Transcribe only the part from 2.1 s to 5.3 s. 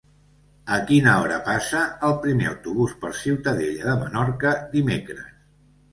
primer autobús per Ciutadella de Menorca dimecres?